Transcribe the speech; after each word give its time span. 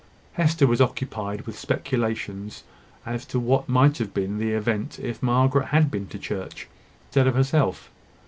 Hester 0.33 0.65
was 0.65 0.81
occupied 0.81 1.41
with 1.41 1.59
speculations 1.59 2.63
as 3.05 3.23
to 3.27 3.39
what 3.39 3.69
might 3.69 3.99
have 3.99 4.15
been 4.15 4.39
the 4.39 4.49
event 4.49 4.97
if 4.97 5.21
Margaret 5.21 5.67
had 5.67 5.91
been 5.91 6.07
to 6.07 6.17
church 6.17 6.67
instead 7.05 7.27
of 7.27 7.35
herself. 7.35 7.91